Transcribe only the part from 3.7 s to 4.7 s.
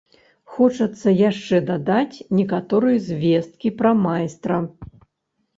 пра майстра.